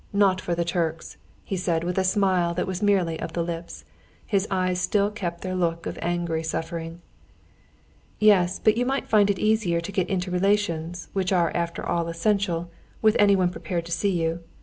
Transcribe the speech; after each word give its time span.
Nor 0.11 0.37
for 0.39 0.55
the 0.55 0.65
Turks...." 0.65 1.17
he 1.43 1.55
said, 1.55 1.83
with 1.83 1.95
a 1.99 2.03
smile 2.03 2.55
that 2.55 2.65
was 2.65 2.81
merely 2.81 3.19
of 3.19 3.33
the 3.33 3.43
lips. 3.43 3.85
His 4.25 4.47
eyes 4.49 4.81
still 4.81 5.11
kept 5.11 5.41
their 5.41 5.53
look 5.53 5.85
of 5.85 5.99
angry 6.01 6.41
suffering. 6.41 7.01
"Yes; 8.17 8.57
but 8.57 8.77
you 8.77 8.83
might 8.83 9.07
find 9.07 9.29
it 9.29 9.37
easier 9.37 9.79
to 9.79 9.91
get 9.91 10.09
into 10.09 10.31
relations, 10.31 11.09
which 11.13 11.31
are 11.31 11.51
after 11.55 11.85
all 11.85 12.07
essential, 12.07 12.71
with 13.03 13.15
anyone 13.19 13.51
prepared 13.51 13.85
to 13.85 13.91
see 13.91 14.19
you. 14.23 14.39